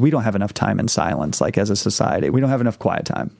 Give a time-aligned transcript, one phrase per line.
[0.00, 2.30] We don't have enough time in silence, like as a society.
[2.30, 3.36] We don't have enough quiet time.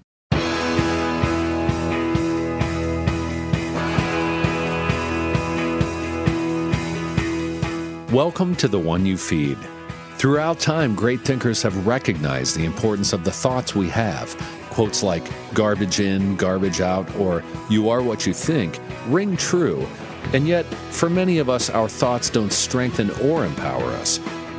[8.13, 9.57] Welcome to the one you feed.
[10.19, 14.37] Throughout time, great thinkers have recognized the importance of the thoughts we have.
[14.69, 15.25] Quotes like
[15.55, 19.87] garbage in, garbage out, or you are what you think ring true.
[20.35, 24.21] And yet, for many of us, our thoughts don't strengthen or empower us.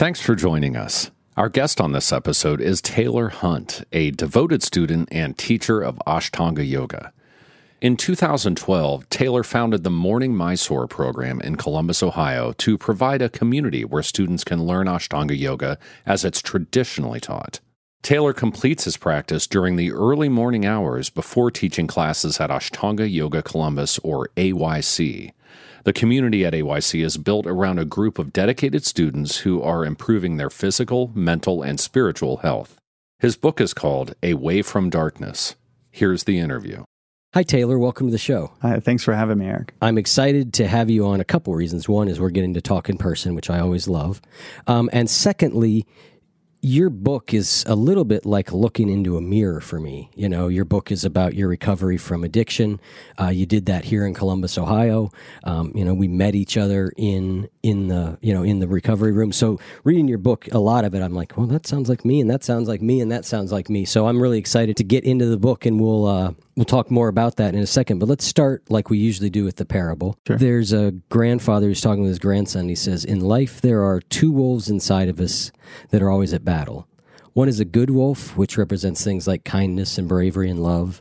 [0.00, 1.10] Thanks for joining us.
[1.36, 6.66] Our guest on this episode is Taylor Hunt, a devoted student and teacher of Ashtanga
[6.66, 7.12] Yoga.
[7.82, 13.84] In 2012, Taylor founded the Morning Mysore program in Columbus, Ohio, to provide a community
[13.84, 17.60] where students can learn Ashtanga Yoga as it's traditionally taught.
[18.00, 23.42] Taylor completes his practice during the early morning hours before teaching classes at Ashtanga Yoga
[23.42, 25.32] Columbus, or AYC.
[25.82, 30.36] The community at AYC is built around a group of dedicated students who are improving
[30.36, 32.76] their physical, mental, and spiritual health.
[33.18, 35.54] His book is called A Way From Darkness.
[35.90, 36.84] Here's the interview.
[37.32, 37.78] Hi, Taylor.
[37.78, 38.52] Welcome to the show.
[38.60, 39.72] Hi, thanks for having me, Eric.
[39.80, 41.88] I'm excited to have you on a couple reasons.
[41.88, 44.20] One is we're getting to talk in person, which I always love.
[44.66, 45.86] Um, and secondly,
[46.62, 50.10] your book is a little bit like looking into a mirror for me.
[50.14, 52.80] You know, your book is about your recovery from addiction.
[53.18, 55.10] Uh, you did that here in Columbus, Ohio.
[55.44, 59.12] Um, you know, we met each other in in the you know in the recovery
[59.12, 59.32] room.
[59.32, 62.20] So reading your book, a lot of it, I'm like, well, that sounds like me,
[62.20, 63.84] and that sounds like me, and that sounds like me.
[63.84, 67.08] So I'm really excited to get into the book, and we'll uh, we'll talk more
[67.08, 67.98] about that in a second.
[67.98, 70.16] But let's start like we usually do with the parable.
[70.26, 70.36] Sure.
[70.36, 72.68] There's a grandfather who's talking with his grandson.
[72.68, 75.52] He says, "In life, there are two wolves inside of us
[75.90, 76.86] that are always at battle.
[77.32, 81.00] One is a good wolf, which represents things like kindness and bravery and love,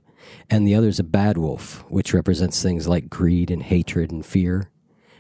[0.50, 4.25] and the other is a bad wolf, which represents things like greed and hatred and
[4.25, 4.69] fear."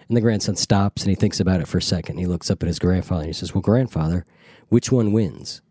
[0.09, 2.13] And the grandson stops and he thinks about it for a second.
[2.13, 4.25] And He looks up at his grandfather and he says, "Well, grandfather,
[4.67, 5.61] which one wins?"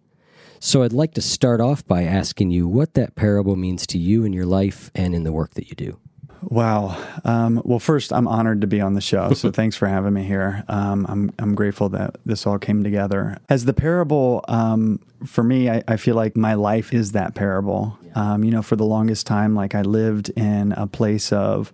[0.61, 4.25] So I'd like to start off by asking you what that parable means to you
[4.25, 5.99] in your life and in the work that you do.
[6.43, 6.97] Wow.
[7.25, 10.23] Um, well, first, I'm honored to be on the show, so thanks for having me
[10.23, 10.65] here.
[10.69, 13.39] Um, I'm I'm grateful that this all came together.
[13.49, 17.99] As the parable, um, for me, I, I, feel like my life is that parable.
[18.15, 21.73] Um, you know, for the longest time, like I lived in a place of,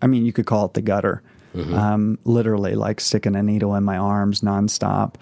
[0.00, 1.22] I mean, you could call it the gutter.
[1.54, 2.14] Mm-hmm.
[2.24, 5.14] literally, like sticking a needle in my arms nonstop.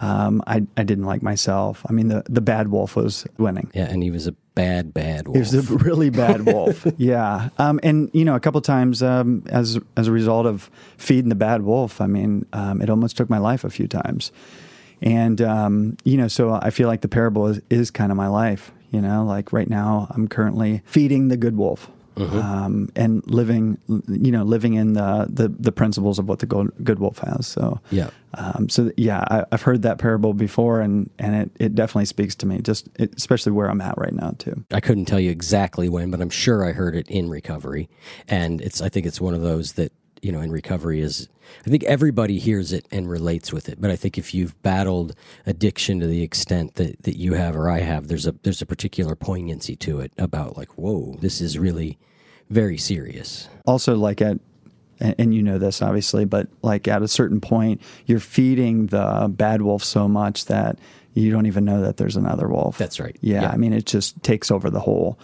[0.00, 1.84] Um, I, I didn't like myself.
[1.88, 3.70] I mean, the, the bad wolf was winning.
[3.74, 5.34] Yeah, and he was a bad, bad wolf.
[5.34, 6.86] He was a really bad wolf.
[6.96, 7.48] yeah.
[7.58, 11.34] Um, and, you know, a couple times um, as, as a result of feeding the
[11.34, 14.30] bad wolf, I mean, um, it almost took my life a few times.
[15.02, 18.28] And, um, you know, so I feel like the parable is, is kind of my
[18.28, 18.72] life.
[18.90, 21.90] You know, like right now, I'm currently feeding the good wolf.
[22.18, 22.38] Mm-hmm.
[22.38, 26.72] Um, and living, you know, living in the, the, the principles of what the good,
[26.82, 27.46] good wolf has.
[27.46, 31.74] So yeah, um, so yeah, I, have heard that parable before, and and it, it
[31.74, 34.64] definitely speaks to me, just it, especially where I'm at right now too.
[34.72, 37.88] I couldn't tell you exactly when, but I'm sure I heard it in recovery,
[38.26, 41.28] and it's I think it's one of those that you know in recovery is
[41.66, 43.80] I think everybody hears it and relates with it.
[43.80, 45.14] But I think if you've battled
[45.46, 48.66] addiction to the extent that, that you have or I have, there's a there's a
[48.66, 51.98] particular poignancy to it about like, whoa, this is really
[52.50, 53.48] very serious.
[53.66, 54.38] Also, like at
[55.00, 59.62] and, you know this obviously, but like at a certain point, you're feeding the bad
[59.62, 60.78] wolf so much that
[61.14, 62.78] you don't even know that there's another wolf.
[62.78, 63.16] That's right.
[63.20, 63.50] Yeah, yeah.
[63.50, 65.18] I mean, it just takes over the whole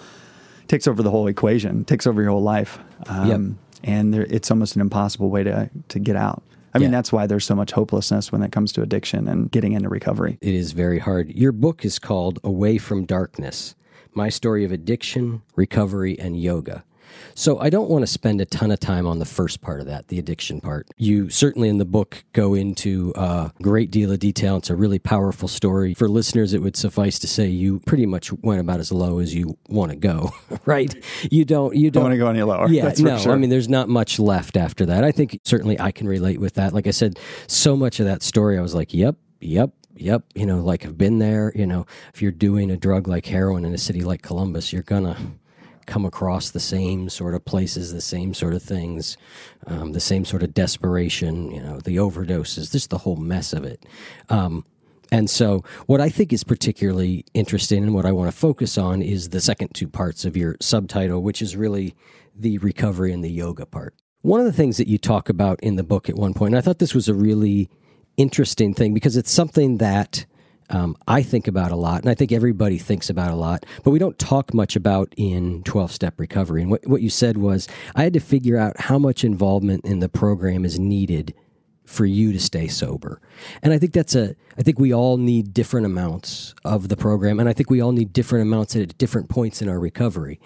[0.68, 2.78] takes over the whole equation, takes over your whole life.
[3.08, 3.40] Um, yep
[3.84, 6.42] and there, it's almost an impossible way to to get out.
[6.72, 6.98] I mean, yeah.
[6.98, 10.38] that's why there's so much hopelessness when it comes to addiction and getting into recovery.
[10.40, 11.30] It is very hard.
[11.30, 13.76] Your book is called A Way From Darkness
[14.12, 16.82] My Story of Addiction, Recovery, and Yoga.
[17.34, 19.86] So I don't want to spend a ton of time on the first part of
[19.86, 20.88] that, the addiction part.
[20.96, 24.56] You certainly in the book go into a great deal of detail.
[24.56, 25.94] It's a really powerful story.
[25.94, 29.34] For listeners, it would suffice to say you pretty much went about as low as
[29.34, 30.30] you want to go,
[30.64, 30.94] right?
[31.30, 32.68] You don't you don't want to go any lower.
[32.68, 33.18] Yeah, That's for no.
[33.18, 33.32] sure.
[33.32, 35.04] I mean, there's not much left after that.
[35.04, 36.72] I think certainly I can relate with that.
[36.72, 40.22] Like I said, so much of that story, I was like, yep, yep, yep.
[40.34, 41.52] You know, like I've been there.
[41.54, 44.82] You know, if you're doing a drug like heroin in a city like Columbus, you're
[44.82, 45.16] gonna
[45.86, 49.16] come across the same sort of places, the same sort of things,
[49.66, 51.50] um, the same sort of desperation.
[51.50, 53.84] You know, the overdoses, just the whole mess of it.
[54.28, 54.64] Um,
[55.12, 59.02] and so, what I think is particularly interesting and what I want to focus on
[59.02, 61.94] is the second two parts of your subtitle, which is really
[62.34, 63.94] the recovery and the yoga part.
[64.22, 66.58] One of the things that you talk about in the book at one point, and
[66.58, 67.68] I thought this was a really
[68.16, 70.26] interesting thing because it's something that
[70.70, 73.90] um, I think about a lot, and I think everybody thinks about a lot, but
[73.90, 76.62] we don't talk much about in 12 step recovery.
[76.62, 80.00] And what, what you said was, I had to figure out how much involvement in
[80.00, 81.34] the program is needed
[81.84, 83.20] for you to stay sober.
[83.62, 87.38] And I think that's a, I think we all need different amounts of the program,
[87.38, 90.40] and I think we all need different amounts at different points in our recovery.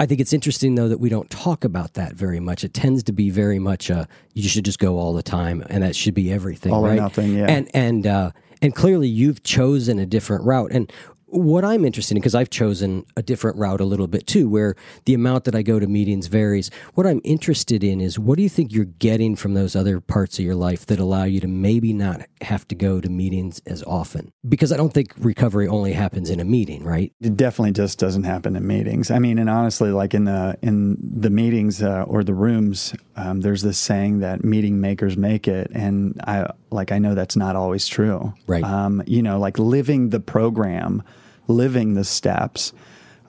[0.00, 2.64] I think it's interesting though that we don't talk about that very much.
[2.64, 5.82] It tends to be very much a you should just go all the time, and
[5.82, 6.96] that should be everything, All or right?
[6.96, 7.44] nothing, yeah.
[7.46, 8.30] And and uh,
[8.62, 10.70] and clearly you've chosen a different route.
[10.72, 10.90] And
[11.30, 14.74] what I'm interested in, because I've chosen a different route a little bit too, where
[15.04, 16.70] the amount that I go to meetings varies.
[16.94, 20.38] What I'm interested in is what do you think you're getting from those other parts
[20.38, 23.82] of your life that allow you to maybe not have to go to meetings as
[23.84, 24.32] often?
[24.48, 27.12] Because I don't think recovery only happens in a meeting, right?
[27.20, 29.10] It definitely just doesn't happen in meetings.
[29.10, 33.40] I mean, and honestly, like in the in the meetings uh, or the rooms, um,
[33.40, 37.56] there's this saying that meeting makers make it, and I like I know that's not
[37.56, 38.32] always true.
[38.46, 38.64] Right.
[38.64, 41.02] Um, you know, like living the program,
[41.48, 42.72] living the steps.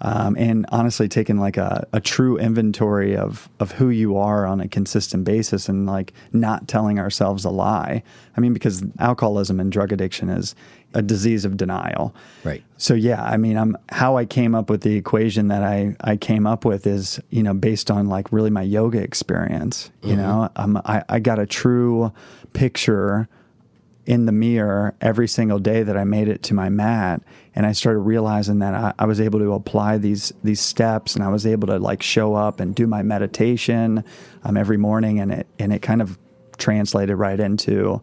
[0.03, 4.59] Um, and honestly, taking like a, a true inventory of of who you are on
[4.59, 8.01] a consistent basis, and like not telling ourselves a lie.
[8.35, 10.55] I mean, because alcoholism and drug addiction is
[10.95, 12.15] a disease of denial.
[12.43, 12.63] Right.
[12.77, 16.17] So yeah, I mean, I'm how I came up with the equation that I I
[16.17, 19.91] came up with is you know based on like really my yoga experience.
[20.03, 22.11] You know, um, I I got a true
[22.53, 23.29] picture
[24.05, 27.21] in the mirror every single day that I made it to my mat,
[27.55, 31.23] and I started realizing that I, I was able to apply these these steps, and
[31.23, 34.03] I was able to like show up and do my meditation
[34.43, 36.17] um, every morning, and it and it kind of
[36.57, 38.01] translated right into.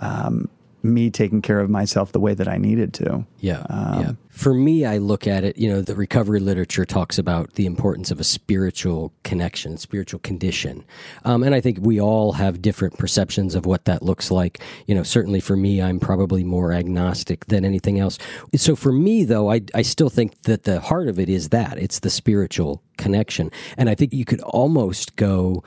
[0.00, 0.48] Um,
[0.82, 3.26] me taking care of myself the way that I needed to.
[3.40, 4.12] Yeah, yeah.
[4.30, 5.58] For me, I look at it.
[5.58, 10.84] You know, the recovery literature talks about the importance of a spiritual connection, spiritual condition,
[11.24, 14.60] um, and I think we all have different perceptions of what that looks like.
[14.86, 18.18] You know, certainly for me, I'm probably more agnostic than anything else.
[18.54, 21.78] So for me, though, I I still think that the heart of it is that
[21.78, 25.64] it's the spiritual connection, and I think you could almost go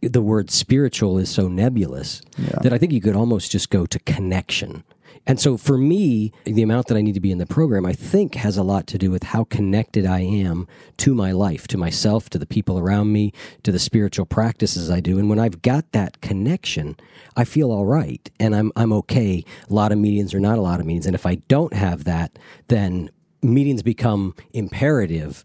[0.00, 2.22] the word spiritual is so nebulous
[2.62, 4.84] that I think you could almost just go to connection.
[5.26, 7.92] And so for me, the amount that I need to be in the program, I
[7.92, 10.66] think has a lot to do with how connected I am
[10.98, 15.00] to my life, to myself, to the people around me, to the spiritual practices I
[15.00, 15.18] do.
[15.18, 16.96] And when I've got that connection,
[17.36, 19.44] I feel all right and I'm I'm okay.
[19.68, 21.06] A lot of meetings are not a lot of meetings.
[21.06, 23.10] And if I don't have that, then
[23.42, 25.44] meetings become imperative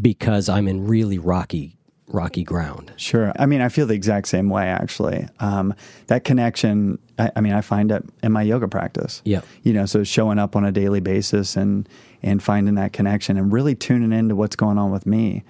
[0.00, 1.76] because I'm in really rocky
[2.12, 2.92] rocky ground.
[2.96, 3.32] Sure.
[3.38, 5.28] I mean, I feel the exact same way, actually.
[5.38, 5.74] Um,
[6.08, 9.22] that connection, I, I, mean, I find it in my yoga practice.
[9.24, 9.42] Yeah.
[9.62, 11.88] You know, so showing up on a daily basis and,
[12.22, 15.44] and finding that connection and really tuning into what's going on with me.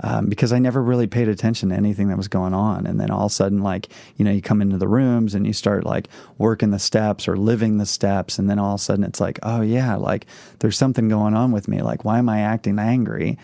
[0.00, 2.86] Um, because I never really paid attention to anything that was going on.
[2.86, 5.46] And then all of a sudden, like, you know, you come into the rooms and
[5.46, 8.38] you start like working the steps or living the steps.
[8.38, 10.26] And then all of a sudden it's like, oh, yeah, like
[10.58, 11.80] there's something going on with me.
[11.80, 13.38] Like, why am I acting angry?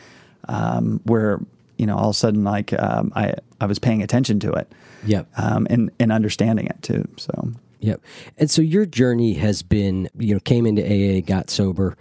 [0.46, 1.40] Um, where
[1.82, 4.70] you know, all of a sudden, like um, I, I was paying attention to it,
[5.04, 5.26] Yep.
[5.36, 7.02] um, and and understanding it too.
[7.16, 8.00] So Yep.
[8.38, 11.96] And so your journey has been, you know, came into AA, got sober,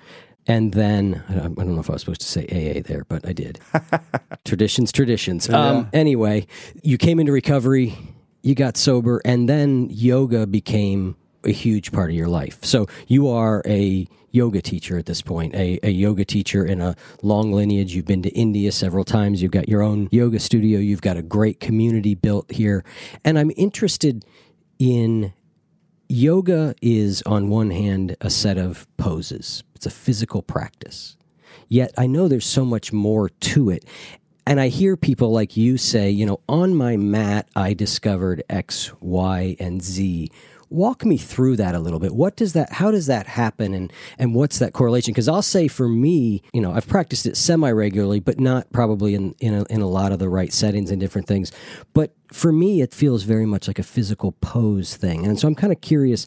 [0.45, 3.33] and then I don't know if I was supposed to say AA there, but I
[3.33, 3.59] did.
[4.45, 5.49] traditions, traditions.
[5.49, 6.45] Um, anyway,
[6.83, 7.97] you came into recovery,
[8.43, 12.63] you got sober, and then yoga became a huge part of your life.
[12.63, 16.95] So you are a yoga teacher at this point, a, a yoga teacher in a
[17.21, 17.93] long lineage.
[17.93, 19.41] You've been to India several times.
[19.41, 20.79] You've got your own yoga studio.
[20.79, 22.83] You've got a great community built here.
[23.25, 24.25] And I'm interested
[24.79, 25.33] in
[26.07, 29.63] yoga is on one hand a set of poses.
[29.75, 31.17] It's a physical practice.
[31.67, 33.85] Yet I know there's so much more to it.
[34.45, 38.91] And I hear people like you say, you know, on my mat I discovered X,
[38.99, 40.29] Y, and Z.
[40.71, 42.15] Walk me through that a little bit.
[42.15, 42.73] What does that?
[42.73, 43.73] How does that happen?
[43.73, 45.11] And and what's that correlation?
[45.11, 49.13] Because I'll say for me, you know, I've practiced it semi regularly, but not probably
[49.13, 51.51] in in a, in a lot of the right settings and different things.
[51.93, 55.55] But for me, it feels very much like a physical pose thing, and so I'm
[55.55, 56.25] kind of curious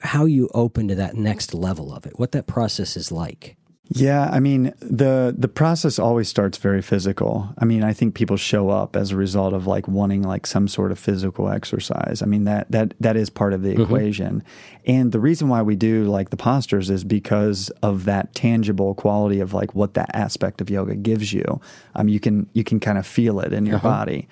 [0.00, 2.18] how you open to that next level of it.
[2.18, 3.56] What that process is like.
[3.88, 7.48] Yeah, I mean the the process always starts very physical.
[7.58, 10.66] I mean, I think people show up as a result of like wanting like some
[10.66, 12.20] sort of physical exercise.
[12.20, 13.82] I mean that that that is part of the mm-hmm.
[13.82, 14.42] equation.
[14.86, 19.38] And the reason why we do like the postures is because of that tangible quality
[19.38, 21.60] of like what that aspect of yoga gives you.
[21.94, 23.88] Um you can you can kind of feel it in your uh-huh.
[23.88, 24.28] body.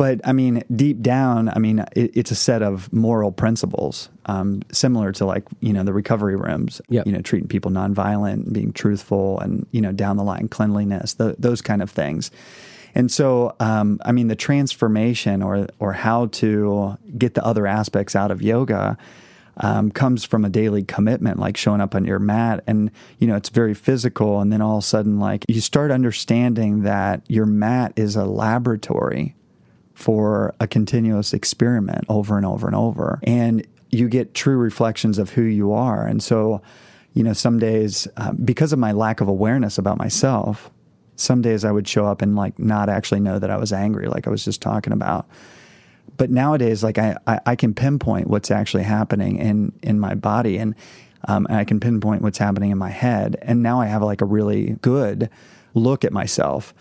[0.00, 4.62] But I mean, deep down, I mean, it, it's a set of moral principles, um,
[4.72, 6.80] similar to like you know the recovery rooms.
[6.88, 7.04] Yep.
[7.04, 11.60] You know, treating people nonviolent, being truthful, and you know down the line cleanliness, those
[11.60, 12.30] kind of things.
[12.94, 18.16] And so, um, I mean, the transformation or or how to get the other aspects
[18.16, 18.96] out of yoga.
[19.62, 22.64] Um, comes from a daily commitment, like showing up on your mat.
[22.66, 24.40] And, you know, it's very physical.
[24.40, 28.24] And then all of a sudden, like, you start understanding that your mat is a
[28.24, 29.34] laboratory
[30.00, 33.20] for a continuous experiment over and over and over.
[33.22, 36.06] And you get true reflections of who you are.
[36.06, 36.62] And so,
[37.12, 40.70] you know, some days, uh, because of my lack of awareness about myself,
[41.16, 44.06] some days I would show up and like not actually know that I was angry,
[44.06, 45.28] like I was just talking about.
[46.16, 50.56] But nowadays, like I, I, I can pinpoint what's actually happening in, in my body
[50.56, 50.74] and,
[51.28, 53.36] um, and I can pinpoint what's happening in my head.
[53.42, 55.28] And now I have like a really good
[55.74, 56.72] look at myself.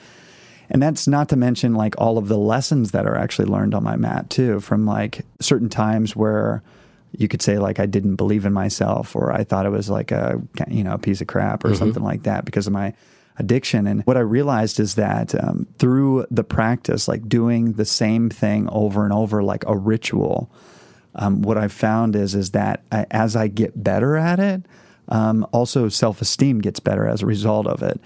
[0.70, 3.84] And that's not to mention like all of the lessons that are actually learned on
[3.84, 6.62] my mat too, from like certain times where
[7.18, 10.12] you could say like I didn't believe in myself or I thought it was like
[10.12, 11.78] a you know a piece of crap or mm-hmm.
[11.78, 12.94] something like that because of my
[13.38, 13.88] addiction.
[13.88, 18.68] And what I realized is that um, through the practice, like doing the same thing
[18.70, 20.52] over and over, like a ritual,
[21.16, 24.64] um, what I've found is is that I, as I get better at it,
[25.08, 28.00] um, also self esteem gets better as a result of it.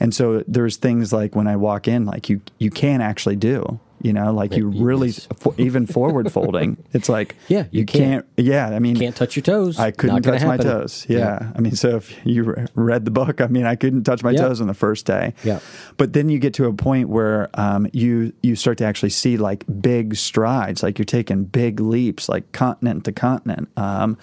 [0.00, 3.80] And so there's things like when I walk in, like you you can actually do,
[4.02, 6.76] you know, like you really for, even forward folding.
[6.92, 9.78] It's like yeah, you, you can't, can't, Yeah, I mean, can't touch your toes.
[9.78, 10.48] I couldn't touch happen.
[10.48, 11.06] my toes.
[11.08, 11.18] Yeah.
[11.18, 11.52] yeah.
[11.56, 14.42] I mean, so if you read the book, I mean, I couldn't touch my yeah.
[14.42, 15.32] toes on the first day.
[15.42, 15.60] Yeah.
[15.96, 19.36] But then you get to a point where um, you you start to actually see
[19.36, 23.68] like big strides, like you're taking big leaps, like continent to continent.
[23.76, 24.18] Um,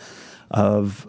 [0.52, 1.08] of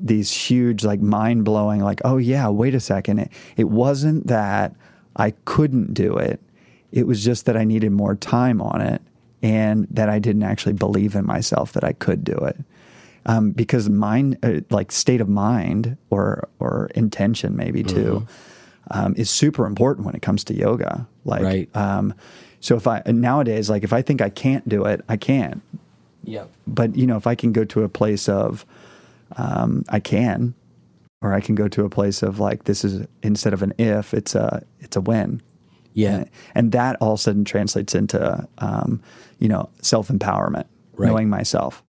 [0.00, 3.20] these huge, like mind blowing, like, oh yeah, wait a second.
[3.20, 4.74] It, it wasn't that
[5.16, 6.40] I couldn't do it.
[6.92, 9.02] It was just that I needed more time on it
[9.42, 12.56] and that I didn't actually believe in myself that I could do it.
[13.26, 18.98] Um, because mind, uh, like state of mind or or intention, maybe too, mm-hmm.
[18.98, 21.06] um, is super important when it comes to yoga.
[21.26, 21.76] Like, right.
[21.76, 22.14] um,
[22.60, 25.60] so if I nowadays, like if I think I can't do it, I can't.
[26.24, 26.44] Yeah.
[26.66, 28.64] But you know, if I can go to a place of
[29.36, 30.54] um, I can,
[31.22, 34.14] or I can go to a place of like this is instead of an if,
[34.14, 35.42] it's a it's a when.
[35.92, 39.02] Yeah, and, and that all of a sudden translates into um,
[39.38, 41.08] you know self empowerment, right.
[41.08, 41.82] knowing myself.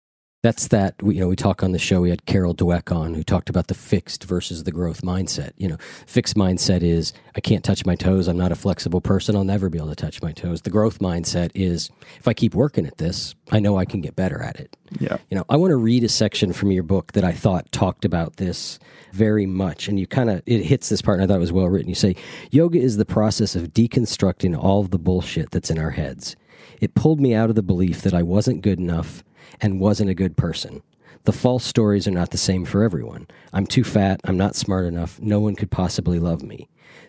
[0.44, 1.02] That's that.
[1.04, 2.02] We, you know, we talk on the show.
[2.02, 5.52] We had Carol Dweck on, who talked about the fixed versus the growth mindset.
[5.58, 8.28] You know, fixed mindset is I can't touch my toes.
[8.28, 9.36] I'm not a flexible person.
[9.36, 10.64] I'll never be able to touch my toes.
[10.64, 14.16] The growth mindset is if I keep working at this, I know I can get
[14.16, 14.76] better at it.
[15.00, 15.18] Yeah.
[15.30, 18.04] You know, I want to read a section from your book that I thought talked
[18.04, 18.80] about this
[19.14, 21.52] very much, and you kind of it hits this part, and I thought it was
[21.52, 21.90] well written.
[21.90, 22.16] You say
[22.50, 26.36] yoga is the process of deconstructing all of the bullshit that's in our heads.
[26.80, 29.24] It pulled me out of the belief that I wasn't good enough
[29.60, 30.82] and wasn't a good person.
[31.24, 33.28] The false stories are not the same for everyone.
[33.54, 34.22] I'm too fat.
[34.24, 35.20] I'm not smart enough.
[35.20, 36.68] No one could possibly love me.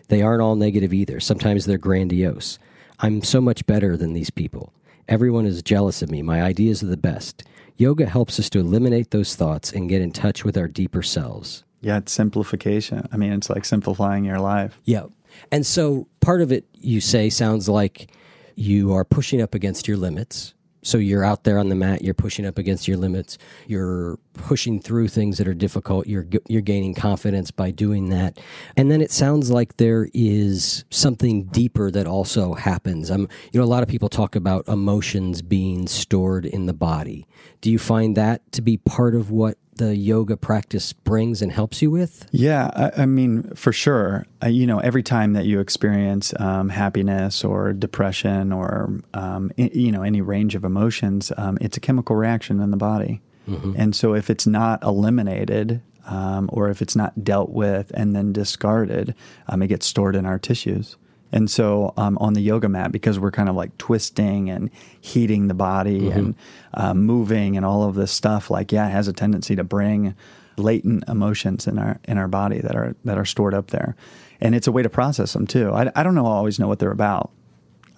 [0.09, 1.19] They aren't all negative either.
[1.19, 2.59] Sometimes they're grandiose.
[2.99, 4.71] I'm so much better than these people.
[5.07, 6.21] Everyone is jealous of me.
[6.21, 7.43] My ideas are the best.
[7.75, 11.63] Yoga helps us to eliminate those thoughts and get in touch with our deeper selves.
[11.81, 13.07] Yeah, it's simplification.
[13.11, 14.79] I mean, it's like simplifying your life.
[14.85, 15.05] Yeah.
[15.51, 18.11] And so part of it, you say, sounds like
[18.55, 22.13] you are pushing up against your limits so you're out there on the mat you're
[22.13, 23.37] pushing up against your limits
[23.67, 28.39] you're pushing through things that are difficult you're you're gaining confidence by doing that.
[28.77, 33.09] And then it sounds like there is something deeper that also happens.
[33.09, 37.27] I'm you know a lot of people talk about emotions being stored in the body.
[37.61, 41.81] Do you find that to be part of what the yoga practice brings and helps
[41.81, 42.27] you with?
[42.31, 44.25] Yeah, I, I mean, for sure.
[44.43, 49.71] Uh, you know, every time that you experience um, happiness or depression or, um, I-
[49.73, 53.21] you know, any range of emotions, um, it's a chemical reaction in the body.
[53.49, 53.73] Mm-hmm.
[53.75, 58.33] And so if it's not eliminated, um, or if it's not dealt with and then
[58.33, 59.15] discarded,
[59.47, 60.97] um, it gets stored in our tissues.
[61.33, 64.69] And so um, on the yoga mat, because we're kind of like twisting and
[65.01, 66.35] heating the body and
[66.75, 70.15] uh, moving and all of this stuff, like yeah, it has a tendency to bring
[70.57, 73.95] latent emotions in our in our body that are that are stored up there,
[74.39, 75.71] and it's a way to process them too.
[75.71, 77.31] I, I don't know always know what they're about,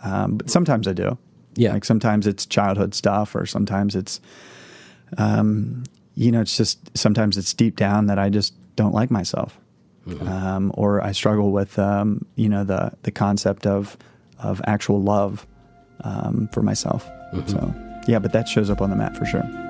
[0.01, 1.17] um, but sometimes I do.
[1.57, 1.73] Yeah.
[1.73, 4.19] like sometimes it's childhood stuff, or sometimes it's,
[5.17, 5.83] um,
[6.15, 9.57] you know, it's just sometimes it's deep down that I just don't like myself,
[10.27, 13.97] um, or I struggle with, um, you know, the the concept of
[14.39, 15.45] of actual love
[16.03, 17.09] um, for myself.
[17.47, 17.73] So
[18.07, 19.64] yeah, but that shows up on the mat for sure.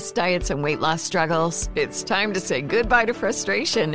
[0.00, 1.68] Diets and weight loss struggles?
[1.74, 3.94] It's time to say goodbye to frustration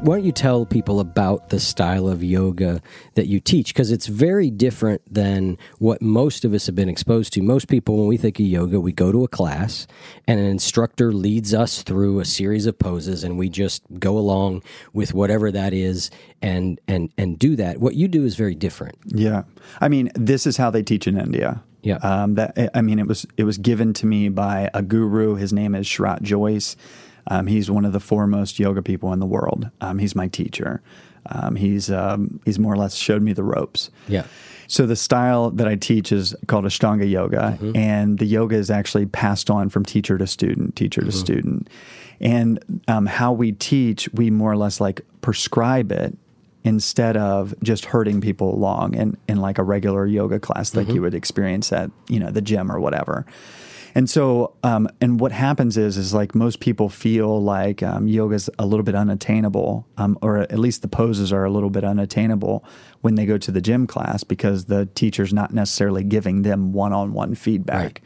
[0.00, 2.80] Why don't you tell people about the style of yoga
[3.14, 3.74] that you teach?
[3.74, 7.42] Because it's very different than what most of us have been exposed to.
[7.42, 9.88] Most people, when we think of yoga, we go to a class
[10.28, 14.62] and an instructor leads us through a series of poses and we just go along
[14.92, 17.80] with whatever that is and, and, and do that.
[17.80, 18.96] What you do is very different.
[19.06, 19.42] Yeah,
[19.80, 21.60] I mean, this is how they teach in India.
[21.82, 21.96] Yeah.
[21.96, 25.36] um, that I mean, it was it was given to me by a guru.
[25.36, 26.76] His name is Sharath Jois.
[27.28, 29.70] Um, he's one of the foremost yoga people in the world.
[29.80, 30.82] Um, he's my teacher.
[31.26, 33.90] Um, he's um, he's more or less showed me the ropes.
[34.08, 34.24] Yeah.
[34.66, 39.06] So the style that I teach is called Ashtanga yoga, and the yoga is actually
[39.06, 41.70] passed on from teacher to student, teacher to student.
[42.20, 46.16] And um, how we teach, we more or less like prescribe it
[46.64, 51.00] instead of just herding people along in, in like a regular yoga class like you
[51.00, 53.24] would experience at you know the gym or whatever.
[53.98, 58.36] And so, um, and what happens is, is like most people feel like um, yoga
[58.36, 61.82] is a little bit unattainable, um, or at least the poses are a little bit
[61.82, 62.64] unattainable
[63.00, 67.34] when they go to the gym class because the teacher's not necessarily giving them one-on-one
[67.34, 68.00] feedback.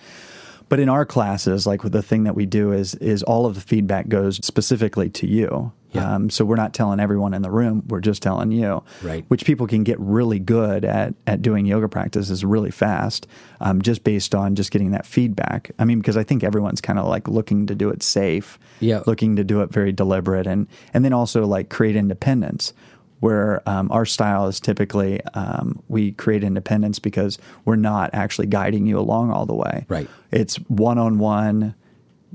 [0.71, 3.61] But in our classes, like the thing that we do is is all of the
[3.61, 5.75] feedback goes specifically to you.
[5.93, 6.15] Yeah.
[6.15, 8.83] Um, so we're not telling everyone in the room; we're just telling you.
[9.03, 9.25] Right.
[9.29, 13.27] Which people can get really good at at doing yoga practices really fast,
[13.61, 15.71] um, just based on just getting that feedback.
[15.79, 19.03] I mean, because I think everyone's kind of like looking to do it safe, Yeah.
[19.07, 22.73] looking to do it very deliberate, and and then also like create independence.
[23.21, 28.85] Where um, our style is typically um, we create independence because we're not actually guiding
[28.87, 29.87] you along all the way.
[29.89, 30.11] Right.
[30.33, 31.77] It's one on one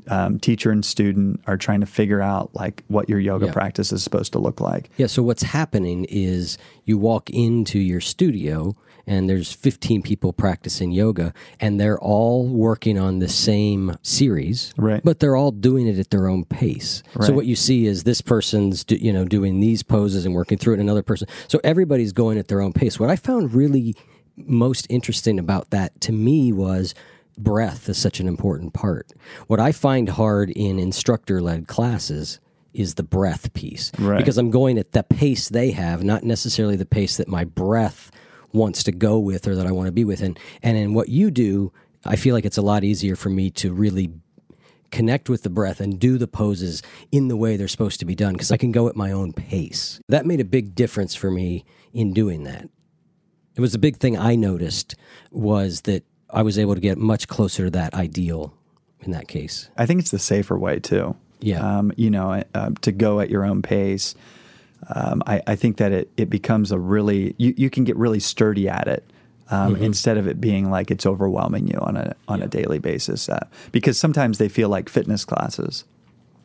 [0.08, 3.52] um, teacher and student are trying to figure out like what your yoga Yeah.
[3.54, 4.90] practice is supposed to look like.
[4.98, 8.76] Yeah, so what's happening is you walk into your studio
[9.10, 14.74] and there's 15 people practicing yoga and they're all working on the same series.
[14.78, 15.02] Right.
[15.04, 17.04] But they're all doing it at their own pace.
[17.22, 20.58] So what you see is this person's do, you know doing these poses and working
[20.58, 21.28] through it and another person.
[21.48, 23.00] So everybody's going at their own pace.
[23.00, 23.96] What I found really
[24.46, 26.94] most interesting about that to me was
[27.38, 29.12] breath is such an important part.
[29.47, 32.39] What I find hard in instructor led classes
[32.73, 34.17] is the breath piece Right.
[34.17, 38.12] because I'm going at the pace they have, not necessarily the pace that my breath
[38.54, 40.21] wants to go with or that I want to be with.
[40.21, 41.71] And and in what you do,
[42.06, 44.12] I feel like it's a lot easier for me to really
[44.91, 48.15] connect with the breath and do the poses in the way they're supposed to be
[48.15, 50.00] done because I can go at my own pace.
[50.08, 52.69] That made a big difference for me in doing that.
[53.56, 54.95] It was a big thing I noticed
[55.32, 58.54] was that I was able to get much closer to that ideal
[59.02, 59.70] in that case.
[59.78, 61.16] I think it's the safer way too.
[61.40, 61.78] Yeah.
[61.78, 64.16] Um, you know, uh, to go at your own pace.
[64.94, 68.20] Um, I, I think that it, it becomes a really you, you can get really
[68.20, 69.04] sturdy at it
[69.50, 69.84] um, Mm-hmm.
[69.84, 73.48] instead of it being like it's overwhelming you on a on a daily basis uh,
[73.72, 75.84] because sometimes they feel like fitness classes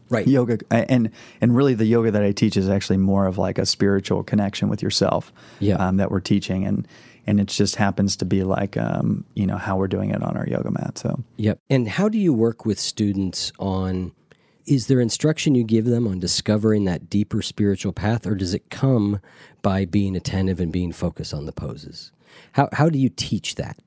[0.08, 0.26] Right.
[0.26, 3.64] yoga and and really the yoga that I teach is actually more of like a
[3.66, 5.76] spiritual connection with yourself Yeah.
[5.76, 6.86] um, that we're teaching and
[7.26, 10.36] and it just happens to be like um, you know how we're doing it on
[10.36, 11.58] our yoga mat so Yep.
[11.70, 14.12] And how do you work with students on
[14.64, 18.70] is there instruction you give them on discovering that deeper spiritual path or does it
[18.70, 19.20] come
[19.60, 22.12] by being attentive and being focused on the poses?
[22.52, 23.78] How how do you teach that?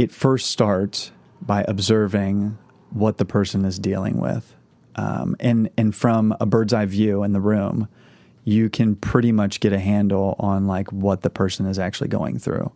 [0.00, 2.56] it first starts by observing
[2.88, 4.56] what the person is dealing with.
[4.96, 7.86] Um, and, and from a bird's eye view in the room,
[8.44, 12.38] you can pretty much get a handle on like what the person is actually going
[12.38, 12.72] through.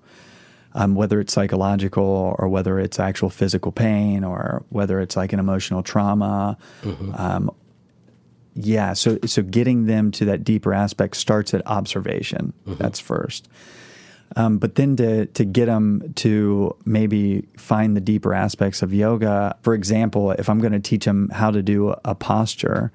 [0.76, 5.38] Um, whether it's psychological or whether it's actual physical pain or whether it's like an
[5.38, 6.58] emotional trauma.
[7.14, 7.50] Um,
[8.56, 12.52] yeah, so so getting them to that deeper aspect starts at observation.
[12.66, 13.48] That's first.
[14.36, 19.56] Um, but then to to get them to maybe find the deeper aspects of yoga.
[19.62, 22.90] For example, if I'm going to teach them how to do a posture,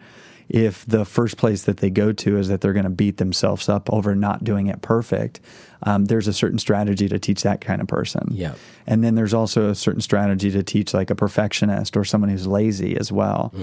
[0.49, 3.69] if the first place that they go to is that they're going to beat themselves
[3.69, 5.39] up over not doing it perfect,
[5.83, 8.29] um, there's a certain strategy to teach that kind of person.
[8.31, 8.55] Yeah.
[8.87, 12.47] And then there's also a certain strategy to teach like a perfectionist or someone who's
[12.47, 13.53] lazy as well,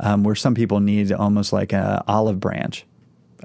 [0.00, 2.86] um, where some people need almost like an olive branch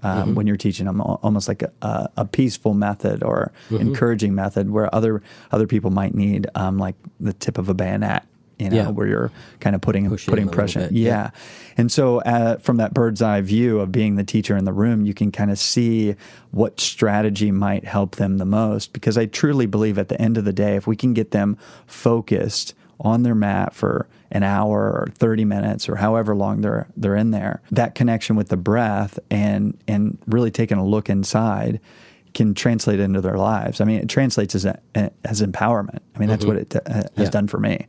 [0.03, 4.69] um, when you're teaching them, almost like a, a, a peaceful method or encouraging method,
[4.69, 8.25] where other other people might need um, like the tip of a bayonet.
[8.57, 8.87] You know, Yeah.
[8.89, 10.79] where you're kind of putting putting them a little pressure.
[10.79, 11.09] bit, Yeah.
[11.09, 11.29] yeah.
[11.77, 15.05] And so, uh, from that bird's eye view of being the teacher in the room,
[15.05, 16.15] you can kind of see
[16.51, 18.93] what strategy might help them the most.
[18.93, 21.57] Because I truly believe at the end of the day, if we can get them
[21.85, 27.15] focused on their mat for an hour or 30 minutes or however long they're they're
[27.17, 31.81] in there, that connection with the breath and and really taking a look inside
[32.33, 33.79] can translate into their lives.
[33.81, 34.79] I mean, it translates as a,
[35.23, 35.99] as empowerment.
[36.15, 37.29] I mean, that's what it uh, has Yeah.
[37.29, 37.87] done for me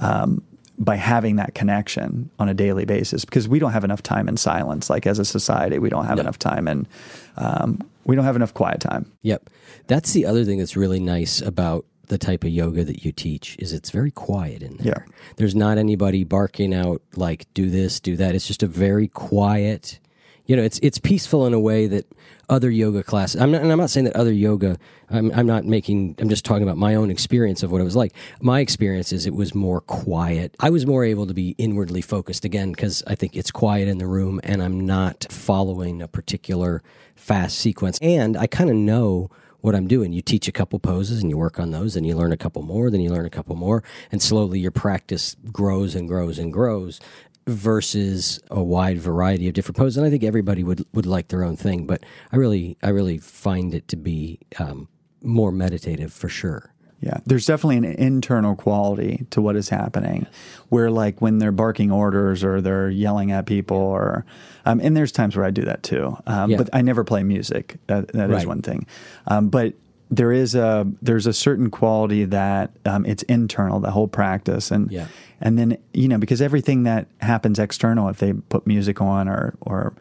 [0.00, 0.42] um,
[0.78, 4.36] by having that connection on a daily basis because we don't have enough time in
[4.36, 4.88] silence.
[4.90, 6.22] Like as a society, we don't have No.
[6.22, 6.88] enough time and
[7.36, 9.10] um, we don't have enough quiet time.
[9.22, 9.50] Yep.
[9.86, 13.56] That's the other thing that's really nice about the type of yoga that you teach
[13.58, 15.04] is it's very quiet in there.
[15.06, 15.14] Yeah.
[15.36, 18.34] There's not anybody barking out like do this, do that.
[18.34, 20.00] It's just a very quiet
[20.46, 22.06] you know, it's it's peaceful in a way that
[22.50, 23.40] other yoga classes.
[23.40, 24.76] I'm not, and I'm not saying that other yoga.
[25.08, 26.16] I'm, I'm not making.
[26.18, 28.12] I'm just talking about my own experience of what it was like.
[28.42, 30.54] My experience is it was more quiet.
[30.60, 33.98] I was more able to be inwardly focused again because I think it's quiet in
[33.98, 36.82] the room and I'm not following a particular
[37.14, 37.98] fast sequence.
[38.02, 40.12] And I kind of know what I'm doing.
[40.12, 42.62] You teach a couple poses and you work on those, and you learn a couple
[42.62, 46.52] more, then you learn a couple more, and slowly your practice grows and grows and
[46.52, 47.00] grows
[47.46, 49.96] versus a wide variety of different poses.
[49.96, 53.18] And I think everybody would would like their own thing, but I really I really
[53.18, 54.88] find it to be um,
[55.22, 56.72] more meditative for sure.
[57.02, 60.26] Yeah, there's definitely an internal quality to what is happening,
[60.68, 64.26] where like when they're barking orders or they're yelling at people, or
[64.66, 66.14] um, and there's times where I do that too.
[66.26, 66.58] Um, Yeah.
[66.58, 67.76] But I never play music.
[67.86, 68.46] That that is Right.
[68.46, 68.86] one thing.
[69.26, 69.72] Um, but
[70.10, 74.90] there is a there's a certain quality that um, it's internal, the whole practice, and
[74.90, 75.06] Yeah.
[75.40, 79.54] and then you know because everything that happens external, if they put music on or
[79.60, 79.92] or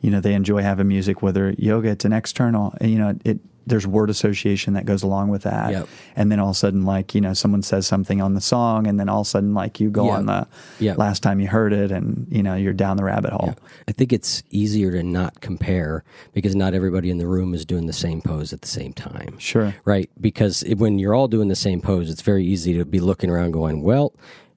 [0.00, 2.74] you know they enjoy having music, whether yoga, it's an external.
[2.80, 3.38] You know it.
[3.66, 5.88] There's word association that goes along with that Yep.
[6.16, 8.86] and then all of a sudden like you know someone says something on the song
[8.86, 10.16] and then all of a sudden like you go Yeah.
[10.16, 10.46] on the
[10.78, 10.94] Yeah.
[10.96, 13.54] last time you heard it and you know you're down the rabbit hole
[13.86, 17.86] I think it's easier to not compare because not everybody in the room is doing
[17.86, 19.36] the same pose at the same time.
[19.38, 19.74] Sure.
[19.84, 20.10] Right?
[20.20, 23.30] Because it, when you're all doing the same pose, it's very easy to be looking
[23.30, 24.12] around going, well,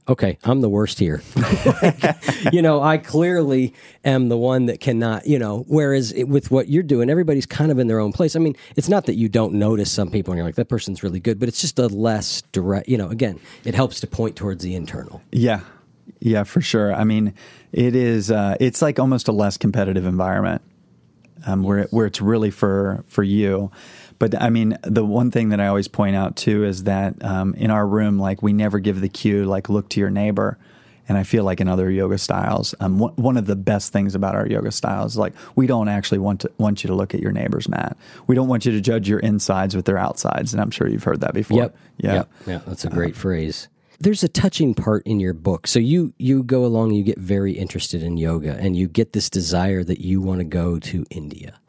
[0.07, 1.21] okay, I'm the worst here.
[2.51, 6.67] you know, I clearly am the one that cannot, you know, whereas it, with what
[6.69, 8.35] you're doing, everybody's kind of in their own place.
[8.35, 11.03] I mean, it's not that you don't notice some people and you're like, that person's
[11.03, 14.35] really good, but it's just a less direct, you know, again, it helps to point
[14.35, 15.21] towards the internal.
[15.31, 15.61] Yeah.
[16.19, 16.93] Yeah, for sure.
[16.93, 17.33] I mean,
[17.71, 20.61] it is, uh, it's like almost a less competitive environment
[21.45, 23.71] um, where, where it's really for, for you.
[24.31, 27.53] But I mean, the one thing that I always point out too is that um,
[27.55, 30.57] in our room, like we never give the cue, like look to your neighbor.
[31.09, 34.15] And I feel like in other yoga styles, um, wh- one of the best things
[34.15, 37.13] about our yoga styles is like we don't actually want to want you to look
[37.13, 37.97] at your neighbor's mat.
[38.25, 40.53] We don't want you to judge your insides with their outsides.
[40.53, 41.57] And I'm sure you've heard that before.
[41.57, 41.75] Yep.
[41.97, 42.13] Yeah.
[42.13, 42.29] Yep.
[42.47, 42.59] Yeah.
[42.65, 43.67] That's a great phrase.
[43.99, 45.67] There's a touching part in your book.
[45.67, 49.29] So you you go along, you get very interested in yoga, and you get this
[49.29, 51.59] desire that you want to go to India,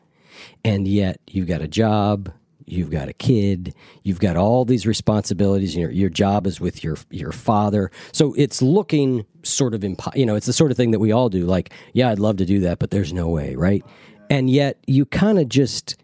[0.65, 2.33] and yet you've got a job,
[2.67, 5.77] you've got a kid, you've got all these responsibilities.
[5.77, 10.27] Your your job is with your your father, so it's looking sort of impo- you
[10.27, 11.45] know it's the sort of thing that we all do.
[11.47, 13.85] Like, yeah, I'd love to do that, but there's no way, right?
[14.31, 15.97] And yet you kind of just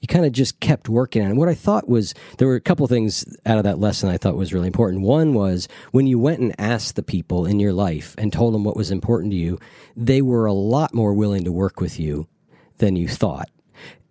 [0.00, 1.34] you kind of just kept working on it.
[1.34, 4.36] What I thought was there were a couple things out of that lesson I thought
[4.36, 5.02] was really important.
[5.02, 8.64] One was when you went and asked the people in your life and told them
[8.64, 9.58] what was important to you,
[9.96, 12.28] they were a lot more willing to work with you
[12.78, 13.48] than you thought.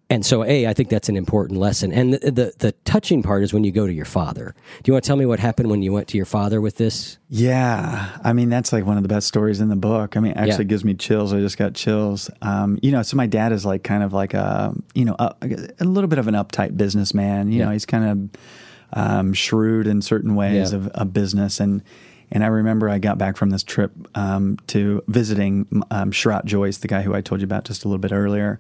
[0.08, 1.92] And so, a, I think that's an important lesson.
[1.92, 4.54] And the, the, the touching part is when you go to your father.
[4.84, 6.78] Do you want to tell me what happened when you went to your father with
[6.78, 7.18] this?
[7.28, 10.16] Yeah, I mean that's like one of the best stories in the book.
[10.16, 10.70] I mean, it actually Yeah.
[10.70, 11.34] gives me chills.
[11.34, 12.30] I just got chills.
[12.44, 15.34] Um, you know, so my dad is like kind of like a you know a,
[15.80, 17.52] a little bit of an uptight businessman.
[17.52, 17.66] You Yeah.
[17.66, 18.40] know, he's kind of
[18.94, 20.78] um, shrewd in certain ways Yeah.
[20.78, 21.82] of, of business and.
[22.32, 26.88] And I remember I got back from this trip um, to visiting um, Jois, the
[26.88, 28.60] guy who I told you about just a little bit earlier.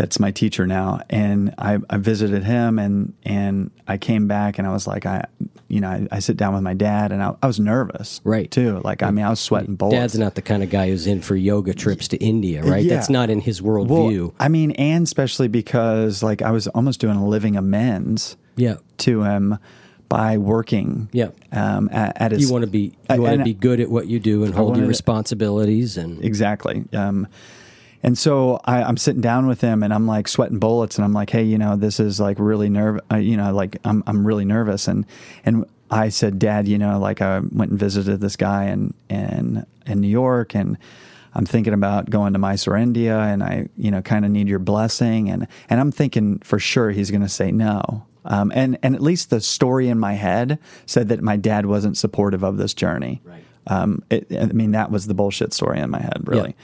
[0.00, 4.66] That's my teacher now, and I, I visited him, and and I came back, and
[4.66, 5.26] I was like, I,
[5.68, 8.50] you know, I, I sit down with my dad, and I, I was nervous, Right.
[8.50, 9.96] Too, like I mean, I was sweating bullets.
[9.96, 12.82] Dad's not the kind of guy who's in for yoga trips to India, right?
[12.82, 12.94] Yeah.
[12.94, 14.32] That's not in his well, worldview.
[14.40, 18.76] I mean, and especially because like I was almost doing a living amends yeah.
[18.98, 19.58] to him
[20.08, 21.28] by working, Yeah.
[21.52, 22.46] um, at, at his.
[22.46, 24.78] You want to be you want to be good at what you do and hold
[24.78, 26.86] your responsibilities and Exactly.
[26.94, 27.28] Um,
[28.02, 31.12] and so I, I'm sitting down with him, and I'm like sweating bullets, and I'm
[31.12, 33.00] like, "Hey, you know, this is like really nerve.
[33.10, 35.04] Uh, you know, like I'm I'm really nervous." And
[35.44, 39.66] and I said, "Dad, you know, like I went and visited this guy in in
[39.86, 40.78] in New York, and
[41.34, 44.58] I'm thinking about going to Mysore, India, and I, you know, kind of need your
[44.58, 48.06] blessing." And and I'm thinking for sure he's going to say no.
[48.24, 51.98] Um, and and at least the story in my head said that my dad wasn't
[51.98, 53.20] supportive of this journey.
[53.24, 53.44] Right.
[53.66, 56.56] Um, it, I mean, that was the bullshit story in my head, really.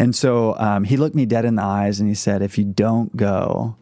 [0.00, 2.64] And so um, he looked me dead in the eyes and he said, If you
[2.64, 3.76] don't go,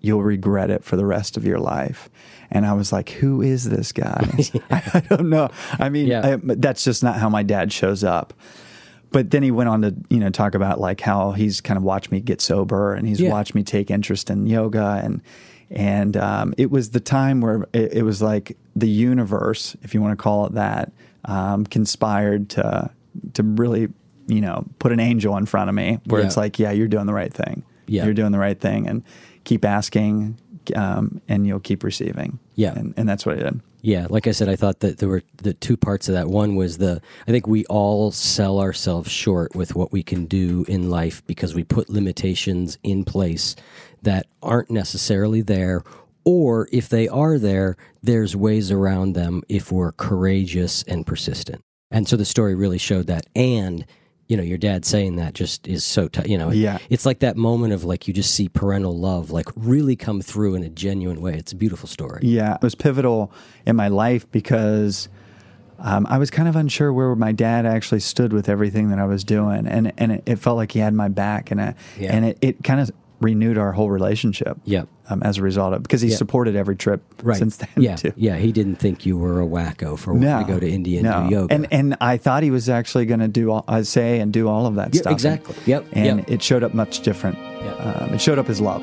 [0.00, 2.10] you'll regret it for the rest of your life.
[2.50, 4.28] And I was like, Who is this guy?
[4.70, 5.48] I, I don't know.
[5.78, 6.34] I mean, Yeah.
[6.34, 8.34] I, that's just not how my dad shows up.
[9.12, 11.82] But then he went on to, you know, talk about like how he's kind of
[11.84, 13.30] watched me get sober and he's Yeah.
[13.30, 15.22] watched me take interest in yoga and
[15.70, 20.02] and um, it was the time where it, it was like the universe, if you
[20.02, 20.92] want to call it that,
[21.24, 22.90] um, conspired to
[23.34, 23.88] to really,
[24.32, 27.06] you know, put an angel in front of me where it's like, yeah, you're doing
[27.06, 27.64] the right thing.
[27.86, 28.04] Yeah.
[28.04, 29.02] you're doing the right thing, and
[29.44, 30.38] keep asking,
[30.74, 32.38] um, and you'll keep receiving.
[32.54, 32.72] Yeah.
[32.74, 33.60] and, and that's what I did.
[33.82, 36.28] Yeah, like I said, I thought that there were the two parts of that.
[36.28, 40.64] One was the I think we all sell ourselves short with what we can do
[40.68, 43.56] in life because we put limitations in place
[44.02, 45.82] that aren't necessarily there.
[46.24, 51.64] Or if they are there, there's ways around them if we're courageous and persistent.
[51.90, 53.26] And so the story really showed that.
[53.34, 53.84] And,
[54.28, 56.78] you know, your dad saying that just is so, t- you know, Yeah.
[56.88, 60.54] it's like that moment of like you just see parental love like really come through
[60.54, 61.34] in a genuine way.
[61.34, 62.20] It's a beautiful story.
[62.22, 63.30] Yeah, it was pivotal
[63.66, 65.08] in my life because
[65.78, 69.04] um, I was kind of unsure where my dad actually stood with everything that I
[69.04, 72.14] was doing, and and it, it felt like he had my back, and I, Yeah.
[72.14, 72.90] and it, it kind of
[73.24, 74.58] renewed our whole relationship.
[74.64, 74.88] Yep.
[75.08, 76.16] Um, as a result of because he Yeah.
[76.16, 77.36] supported every trip right.
[77.36, 78.12] since then Yeah, too.
[78.16, 78.36] yeah.
[78.36, 81.08] He didn't think you were a wacko for wanting No, to go to India and
[81.08, 81.28] no.
[81.28, 81.54] do yoga.
[81.54, 84.48] and and I thought he was actually going to do all, I say and do
[84.48, 85.12] all of that Yeah, stuff.
[85.12, 85.54] exactly.
[85.66, 86.30] Yep, And yep.
[86.30, 87.36] it showed up much different.
[87.38, 87.74] Yeah.
[88.08, 88.82] Um, it showed up as love.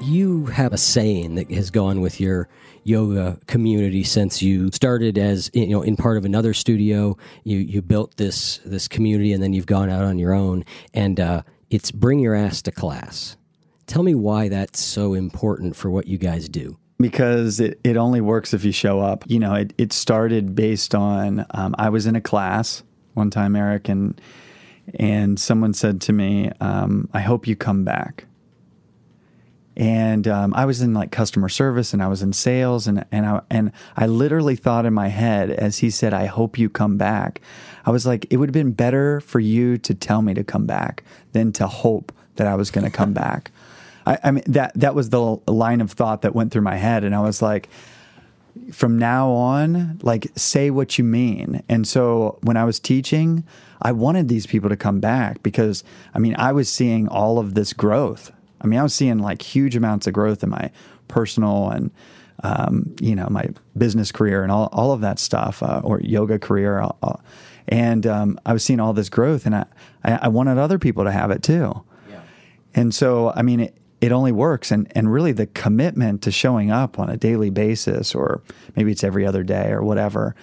[0.00, 2.48] You have a saying that has gone with your
[2.84, 7.16] yoga community since you started as you know in part of another studio.
[7.44, 11.18] You you built this this community, and then you've gone out on your own, and
[11.18, 13.36] uh, it's bring your ass to class.
[13.86, 16.76] Tell me why that's so important for what you guys do.
[16.98, 19.24] because it, it only works if you show up.
[19.26, 22.82] You know, it, it started based on um, I was in a class
[23.14, 24.20] one time, Eric, and
[24.94, 28.26] and someone said to me, um, "I hope you come back."
[29.76, 33.26] And um, I was in like customer service, and I was in sales, and and
[33.26, 36.96] I and I literally thought in my head as he said, "I hope you come
[36.96, 37.40] back."
[37.84, 40.66] I was like, it would have been better for you to tell me to come
[40.66, 43.52] back than to hope that I was going to come back.
[44.06, 47.04] I, I mean that that was the line of thought that went through my head,
[47.04, 47.68] and I was like,
[48.72, 51.62] from now on, like say what you mean.
[51.68, 53.44] And so when I was teaching,
[53.82, 55.84] I wanted these people to come back because
[56.14, 58.32] I mean I was seeing all of this growth.
[58.60, 60.70] I mean I was seeing like huge amounts of growth in my
[61.08, 61.90] personal and
[62.42, 66.38] um, you know my business career and all all of that stuff uh, or yoga
[66.38, 66.80] career.
[66.80, 67.16] uh, uh,
[67.68, 69.66] and um, I was seeing all this growth, and I,
[70.04, 71.82] I wanted other people to have it too.
[72.74, 74.70] And so, I mean, it, it only works.
[74.70, 78.42] And, and really, the commitment to showing up on a daily basis, or
[78.76, 80.36] maybe it's every other day or whatever,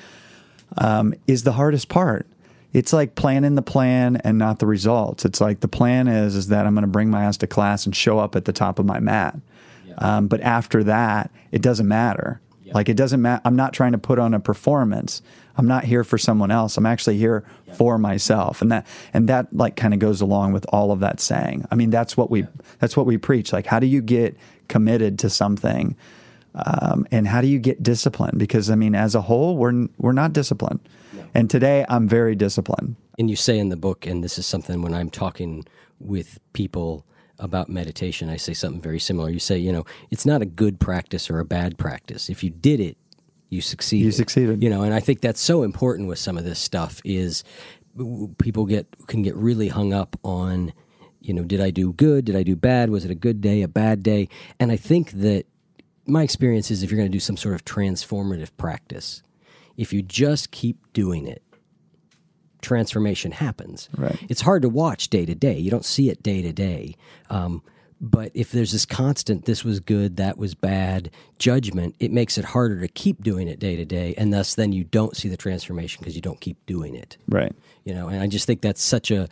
[0.78, 2.28] um, is the hardest part.
[2.74, 5.26] It's like planning the plan and not the results.
[5.26, 7.86] It's like the plan is is that I'm going to bring my ass to class
[7.86, 9.38] and show up at the top of my mat.
[10.00, 12.42] Um, but after that, it doesn't matter.
[12.74, 13.42] Like it doesn't matter.
[13.46, 15.22] I'm not trying to put on a performance.
[15.56, 16.78] I'm not here for someone else.
[16.78, 20.66] I'm actually here for myself, and that and that like kind of goes along with
[20.70, 21.68] all of that saying.
[21.70, 22.48] I mean, that's what we
[22.80, 23.54] that's what we preach.
[23.54, 24.36] Like, how do you get
[24.68, 25.96] committed to something,
[26.56, 28.40] um, and how do you get disciplined?
[28.40, 30.80] Because I mean, as a whole, we're we're not disciplined,
[31.34, 32.96] and today I'm very disciplined.
[33.18, 35.66] And you say in the book, and this is something when I'm talking
[36.00, 37.06] with people
[37.40, 39.30] about meditation, I say something very similar.
[39.30, 42.30] You say, you know, it's not a good practice or a bad practice.
[42.30, 42.98] If you did it,
[43.50, 44.06] you succeeded.
[44.06, 44.64] You succeeded.
[44.64, 47.44] You know, and I think that's so important with some of this stuff is
[48.38, 50.74] people get can get really hung up on,
[51.22, 52.26] you know, did I do good?
[52.26, 52.90] Did I do bad?
[52.90, 54.30] Was it a good day, a bad day?
[54.60, 55.46] And I think that
[56.06, 59.24] my experience is if you're going to do some sort of transformative practice,
[59.78, 61.42] if you just keep doing it,
[62.62, 63.90] transformation happens.
[63.98, 64.18] Right.
[64.30, 65.58] It's hard to watch day to day.
[65.58, 66.96] You don't see it day to day.
[67.30, 67.62] Um,
[68.02, 72.44] but if there's this constant, this was good, that was bad judgment, it makes it
[72.44, 74.14] harder to keep doing it day to day.
[74.18, 77.18] And thus, then you don't see the transformation because you don't keep doing it.
[77.30, 77.54] Right.
[77.86, 79.30] You know, and I just think that's such a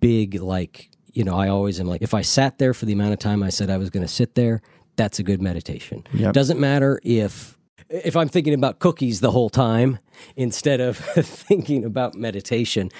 [0.00, 3.12] big, like, you know, I always am like, if I sat there for the amount
[3.12, 4.62] of time I said I was going to sit there,
[4.96, 6.04] that's a good meditation.
[6.12, 6.34] Yep.
[6.34, 9.98] Doesn't matter if if I'm thinking about cookies the whole time
[10.36, 12.90] instead of thinking about meditation,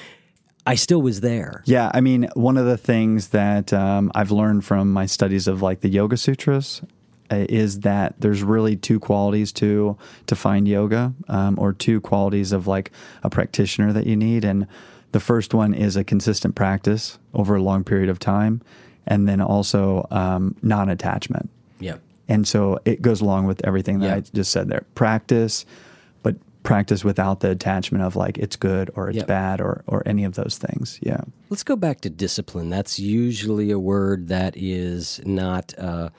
[0.67, 1.63] I still was there.
[1.67, 5.63] Yeah, I mean, one of the things that um, I've learned from my studies of
[5.63, 6.83] like the Yoga Sutras
[7.31, 12.53] uh, is that there's really two qualities to to find yoga, um, or two qualities
[12.53, 14.45] of like a practitioner that you need.
[14.45, 14.67] And
[15.13, 18.61] the first one is a consistent practice over a long period of time,
[19.07, 21.49] and then also um, non-attachment.
[21.83, 22.01] Yep.
[22.29, 24.15] And so it goes along with everything that Yeah.
[24.17, 24.85] I just said there.
[24.95, 25.67] Practice,
[26.23, 29.27] but practice without the attachment of like it's good or it's Yep.
[29.27, 30.99] bad or or any of those things.
[31.03, 31.21] Yeah.
[31.51, 32.71] Let's go back to discipline.
[32.71, 36.11] That's usually a word that is not uh,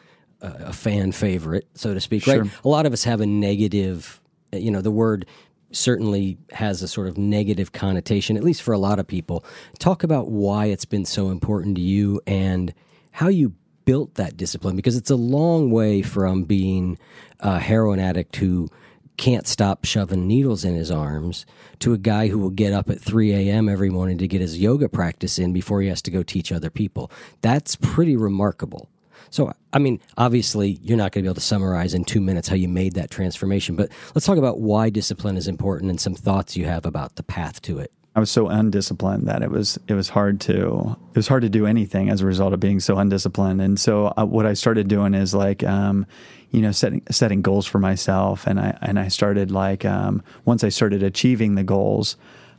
[0.42, 2.28] a fan favorite, so to speak.
[2.28, 2.36] Right?
[2.36, 2.48] Sure.
[2.66, 4.22] A lot of us have a negative.
[4.52, 5.26] You know, the word
[5.72, 9.44] certainly has a sort of negative connotation, at least for a lot of people.
[9.80, 12.74] Talk about why it's been so important to you and
[13.12, 13.54] how you
[13.86, 16.98] built that discipline, because it's a long way from being
[17.40, 18.70] a heroin addict who
[19.18, 21.46] can't stop shoving needles in his arms
[21.80, 23.70] to a guy who will get up at 3 a.m.
[23.70, 26.70] every morning to get his yoga practice in before he has to go teach other
[26.70, 27.12] people.
[27.42, 28.90] That's pretty remarkable.
[29.30, 32.48] So, I mean, obviously, you're not going to be able to summarize in two minutes
[32.48, 36.16] how you made that transformation, but let's talk about why discipline is important and some
[36.16, 37.92] thoughts you have about the path to it.
[38.16, 41.50] I was so undisciplined that it was it was hard to it was hard to
[41.50, 43.60] do anything as a result of being so undisciplined.
[43.60, 46.06] And so uh, what I started doing is like um,
[46.52, 50.64] you know setting setting goals for myself, and I and I started like um, once
[50.64, 52.16] I started achieving the goals,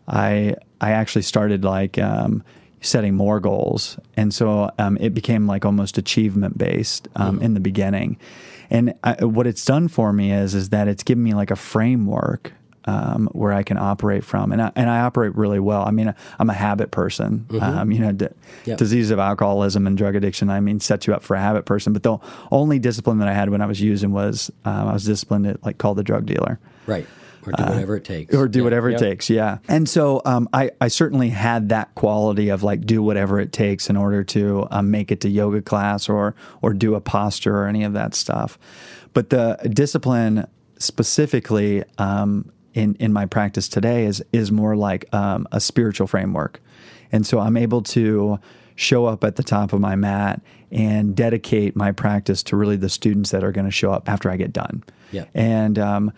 [0.08, 2.42] I I actually started like um,
[2.80, 7.60] setting more goals, and so um, it became like almost achievement based um, in the
[7.60, 8.18] beginning.
[8.70, 11.56] And I, what it's done for me is is that it's given me like a
[11.56, 12.52] framework
[12.86, 15.84] um, where I can operate from, and I, and I operate really well.
[15.86, 17.46] I mean, I'm a habit person.
[17.60, 18.28] Um, you know, d-
[18.66, 18.78] Yep.
[18.78, 20.50] disease of alcoholism and drug addiction.
[20.50, 21.92] I mean, sets you up for a habit person.
[21.92, 22.18] But the
[22.50, 25.58] only discipline that I had when I was using was um, I was disciplined to
[25.64, 27.06] like call the drug dealer Right.
[27.46, 28.34] Or do whatever it takes.
[28.34, 28.64] or do Yeah.
[28.64, 29.00] whatever Yep.
[29.00, 29.28] it takes.
[29.30, 29.58] Yeah.
[29.68, 33.90] And so um, I, I certainly had that quality of like do whatever it takes
[33.90, 37.66] in order to um, make it to yoga class or or do a posture or
[37.66, 38.58] any of that stuff.
[39.12, 40.46] But the discipline
[40.78, 46.60] specifically um, in in my practice today is is more like um, a spiritual framework,
[47.12, 48.38] and so I'm able to
[48.76, 52.88] show up at the top of my mat and dedicate my practice to really the
[52.88, 54.82] students that are going to show up after I get done.
[55.12, 55.26] Yeah.
[55.32, 56.12] And um,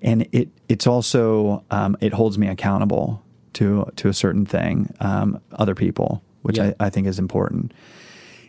[0.00, 3.22] and it it's also um, it holds me accountable
[3.54, 6.72] to to a certain thing, um, other people, which Yeah.
[6.80, 7.72] I, I think is important.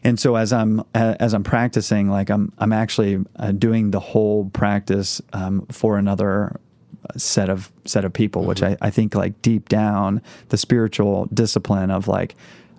[0.03, 4.49] And so as I'm as I'm practicing, like I'm I'm actually uh, doing the whole
[4.51, 6.59] practice um, for another
[7.17, 11.91] set of set of people, which I, I think like deep down the spiritual discipline
[11.91, 12.35] of like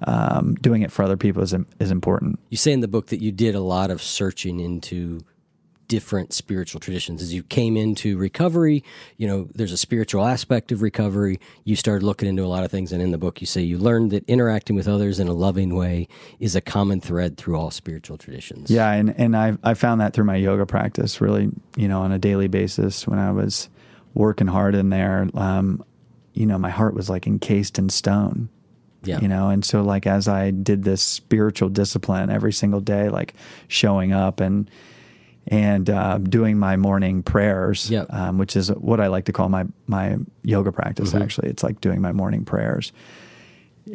[0.07, 2.39] um, doing it for other people is is important.
[2.51, 5.20] You say in the book that you did a lot of searching into
[5.93, 7.20] different spiritual traditions.
[7.20, 8.83] As you came into recovery,
[9.18, 11.39] you know, there's a spiritual aspect of recovery.
[11.64, 12.93] You started looking into a lot of things.
[12.93, 15.74] And in the book, you say you learned that interacting with others in a loving
[15.74, 16.09] way
[16.41, 18.70] is a common thread through all spiritual traditions.
[18.70, 22.11] Yeah, and and I I found that through my yoga practice, really, you know, on
[22.11, 23.68] a daily basis when I was
[24.15, 25.29] working hard in there.
[25.35, 25.85] Um,
[26.35, 28.49] you know, my heart was like encased in stone.
[29.05, 29.21] Yeah.
[29.21, 33.35] You know, and so like as I did this spiritual discipline every single day, like
[33.69, 34.71] showing up and
[35.49, 38.13] and uh, doing my morning prayers, Yep.
[38.13, 41.11] um, which is what I like to call my my yoga practice.
[41.13, 41.23] Mm-hmm.
[41.23, 42.93] Actually, it's like doing my morning prayers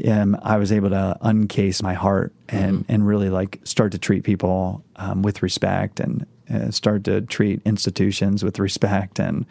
[0.07, 2.91] um, I was able to uncase my heart and Mm-hmm.
[2.91, 7.61] and really like start to treat people um, with respect and uh, start to treat
[7.65, 9.45] institutions with respect and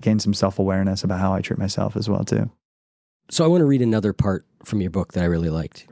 [0.00, 2.50] gain some self awareness about how I treat myself as well too.
[3.30, 5.86] So I want to read another part from your book that I really liked.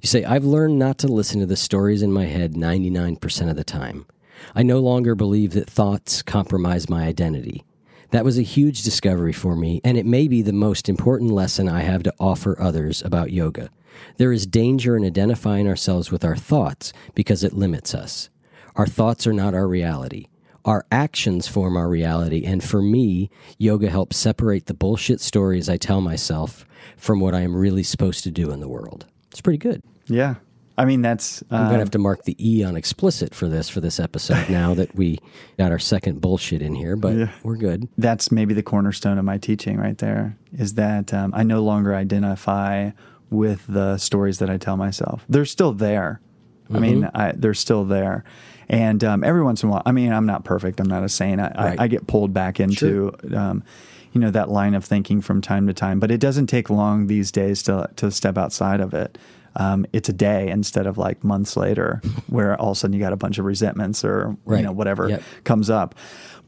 [0.00, 3.56] You say, I've learned not to listen to the stories in my head 99% of
[3.56, 4.06] the time.
[4.54, 7.64] I no longer believe that thoughts compromise my identity.
[8.10, 11.68] That was a huge discovery for me, and it may be the most important lesson
[11.68, 13.70] I have to offer others about yoga.
[14.18, 18.28] There is danger in identifying ourselves with our thoughts because it limits us.
[18.76, 20.26] Our thoughts are not our reality.
[20.64, 25.76] Our actions form our reality, and for me, yoga helps separate the bullshit stories I
[25.76, 26.64] tell myself
[26.96, 29.06] from what I am really supposed to do in the world.
[29.32, 29.82] It's pretty good.
[30.06, 30.36] Yeah,
[30.78, 33.48] I mean that's I'm going uh, to have to mark the E on explicit for
[33.48, 35.18] this for this episode now that we
[35.58, 37.88] got our second bullshit in here, but we're good.
[37.98, 41.94] that's maybe the cornerstone of my teaching right there is that um, I no longer
[41.94, 42.90] identify
[43.30, 45.24] with the stories that I tell myself.
[45.28, 46.20] They're still there.
[46.72, 47.16] I mean, Mm-hmm.
[47.16, 48.24] I, they're still there.
[48.72, 50.80] And um, every once in a while, I mean, I'm not perfect.
[50.80, 51.40] I'm not a saint.
[51.40, 51.78] I, Right.
[51.80, 53.62] I, I get pulled back into, um,
[54.12, 56.00] you know, that line of thinking from time to time.
[56.00, 59.18] But it doesn't take long these days to to step outside of it.
[59.54, 63.00] Um, it's a day instead of like months later, where all of a sudden you
[63.00, 64.58] got a bunch of resentments or Right.
[64.60, 65.22] you know whatever Yep.
[65.44, 65.94] comes up.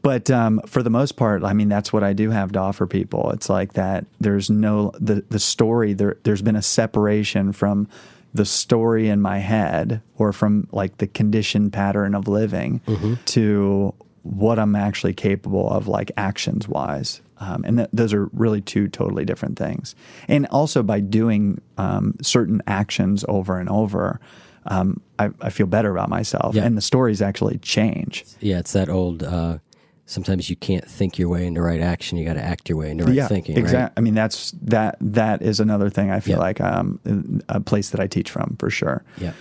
[0.01, 2.85] But um, for the most part, I mean, that's what I do have to offer
[2.87, 3.31] people.
[3.31, 4.05] It's like that.
[4.19, 5.93] There's no the the story.
[5.93, 7.87] There there's been a separation from
[8.35, 12.81] the story in my head or from like the conditioned pattern of living
[13.25, 17.21] to what I'm actually capable of, like actions wise.
[17.37, 19.95] Um, and th- those are really two totally different things.
[20.27, 24.19] And also by doing um, certain actions over and over,
[24.65, 26.55] um, I, I feel better about myself.
[26.55, 26.63] Yeah.
[26.63, 28.25] And the stories actually change.
[28.39, 29.21] Yeah, it's that old.
[29.21, 29.59] Uh,
[30.05, 32.91] sometimes you can't think your way into right action; you got to act your way
[32.91, 33.57] into right yeah, thinking.
[33.57, 33.81] exactly.
[33.83, 33.91] Right?
[33.97, 34.97] I mean, that's that.
[35.01, 36.39] That is another thing I feel Yeah.
[36.43, 36.99] like um,
[37.49, 39.03] a place that I teach from for sure.
[39.17, 39.33] Yeah.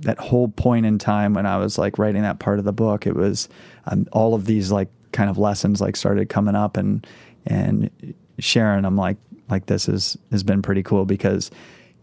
[0.00, 3.06] That whole point in time when I was like writing that part of the book,
[3.06, 3.48] it was
[3.86, 7.06] um, all of these like kind of lessons like started coming up and
[7.46, 7.90] and
[8.38, 8.84] sharing.
[8.84, 9.16] I'm like
[9.48, 11.50] like this is has been pretty cool because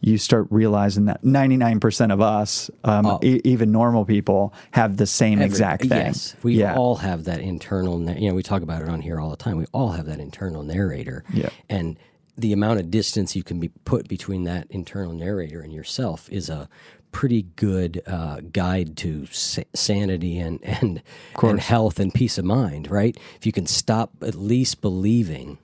[0.01, 3.19] you start realizing that 99% of us, um, Oh.
[3.23, 5.91] e- even normal people, have the same Every- exact thing.
[5.91, 6.75] Yes, we yeah.
[6.75, 7.97] all have that internal.
[7.99, 9.57] na- You know, we talk about it on here all the time.
[9.57, 11.23] We all have that internal narrator.
[11.33, 11.49] Yeah.
[11.69, 11.97] and
[12.37, 16.49] the amount of distance you can be put between that internal narrator and yourself is
[16.49, 16.67] a
[17.11, 21.03] pretty good uh, guide to sa- sanity and and
[21.43, 22.89] and health and peace of mind.
[22.89, 23.15] Right?
[23.35, 25.57] If you can stop at least believing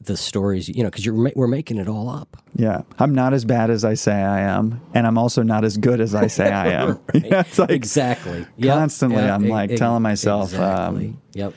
[0.00, 2.36] the stories, you know, because you're we're making it all up.
[2.54, 5.76] Yeah, I'm not as bad as I say I am, and I'm also not as
[5.76, 6.98] good as I say I am.
[7.14, 8.46] Yeah, it's like exactly.
[8.62, 11.06] Constantly Yeah, I'm, like, e- telling myself, Exactly.
[11.08, 11.54] um, yep.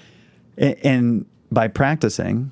[0.57, 2.51] And by practicing,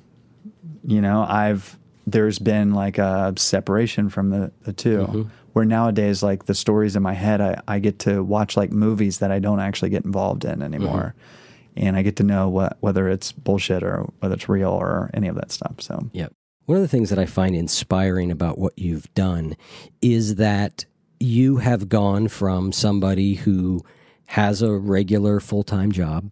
[0.84, 1.76] you know, I've
[2.06, 5.22] there's been like a separation from the the 2 Mm-hmm.
[5.52, 9.18] Where nowadays, like the stories in my head, I, I get to watch like movies
[9.18, 11.39] that I don't actually get involved in anymore, Mm-hmm.
[11.76, 15.28] And I get to know what whether it's bullshit or whether it's real or any
[15.28, 15.80] of that stuff.
[15.80, 16.32] So Yep.
[16.66, 19.56] One of the things that I find inspiring about what you've done
[20.00, 20.84] is that
[21.18, 23.82] you have gone from somebody who
[24.26, 26.30] has a regular full time job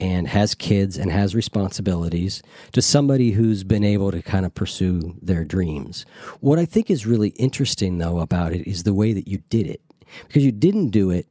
[0.00, 2.42] and has kids and has responsibilities
[2.72, 6.06] to somebody who's been able to kind of pursue their dreams.
[6.40, 9.66] What I think is really interesting, though, about it is the way that you did
[9.66, 9.80] it.
[10.26, 11.26] Because you didn't do it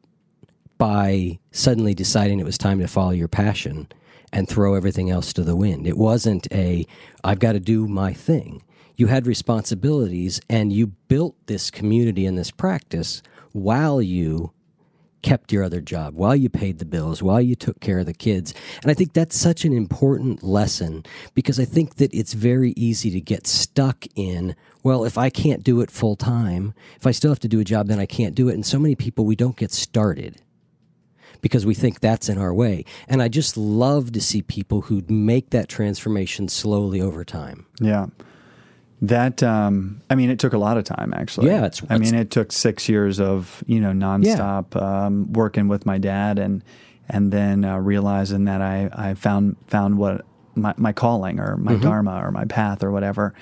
[0.78, 3.88] by suddenly deciding it was time to follow your passion
[4.32, 5.88] and throw everything else to the wind.
[5.88, 6.86] It wasn't a,
[7.24, 8.62] I've got to do my thing.
[8.96, 13.22] You had responsibilities and you built this community and this practice
[13.52, 14.52] while you
[15.22, 18.14] kept your other job, while you paid the bills, while you took care of the
[18.14, 18.54] kids.
[18.82, 21.04] And I think that's such an important lesson
[21.34, 25.64] because I think that it's very easy to get stuck in, well, if I can't
[25.64, 28.36] do it full time, if I still have to do a job, then I can't
[28.36, 28.54] do it.
[28.54, 30.42] And so many people, we don't get started
[31.42, 32.86] because we think that's in our way.
[33.08, 37.66] And I just love to see people who make that transformation slowly over time.
[37.80, 38.08] Yeah.
[39.02, 41.48] That um, I mean, it took a lot of time actually.
[41.48, 45.86] Yeah, it's- I mean, it took six years of you know nonstop um, working with
[45.86, 46.64] my dad, and
[47.08, 50.26] and then uh, realizing that I I found found what
[50.56, 53.36] my my calling or my dharma or my path or whatever,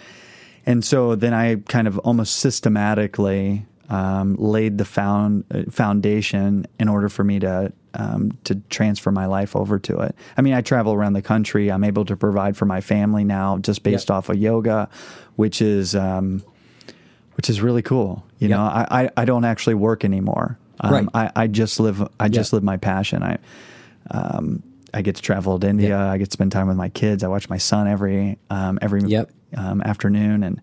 [0.65, 6.89] and so then I kind of almost systematically um, laid the found uh, foundation in
[6.89, 10.15] order for me to um, to transfer my life over to it.
[10.37, 11.71] I mean, I travel around the country.
[11.71, 14.89] I'm able to provide for my family now just based off of yoga,
[15.35, 16.43] which is um,
[17.35, 18.23] which is really cool.
[18.39, 18.57] You Yep.
[18.57, 20.57] know, I, I, I don't actually work anymore.
[20.81, 21.31] Um, Right.
[21.35, 22.57] I, I just live I just Yeah.
[22.57, 23.23] live my passion.
[23.23, 23.37] I
[24.11, 24.61] um,
[24.93, 25.97] I get to travel to India.
[25.97, 27.23] I get to spend time with my kids.
[27.23, 29.31] I watch my son every um, every Yep.
[29.57, 30.61] um, afternoon and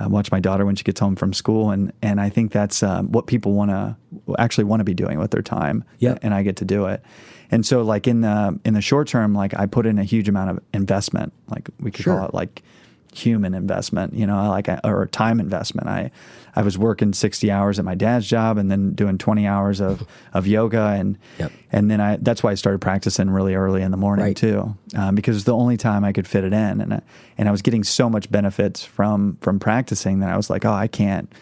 [0.00, 1.70] uh, watch my daughter when she gets home from school.
[1.70, 3.96] And and I think that's um, what people want to
[4.38, 5.84] actually want to be doing with their time.
[5.98, 6.20] Yep.
[6.22, 7.02] and I get to do it.
[7.50, 10.28] And so, like in the in the short term, like I put in a huge
[10.28, 11.32] amount of investment.
[11.48, 12.16] Like we could Sure.
[12.18, 12.62] call it like
[13.14, 15.88] human investment, you know, like or time investment.
[15.88, 16.10] I
[16.56, 20.06] I was working sixty hours at my dad's job and then doing twenty hours of,
[20.34, 21.52] of yoga and Yep.
[21.72, 24.36] and then I that's why I started practicing really early in the morning Right.
[24.36, 27.00] too, um, because it's the only time I could fit it in, and I,
[27.38, 30.72] and I was getting so much benefits from from practicing that I was like, oh,
[30.72, 31.32] I can't.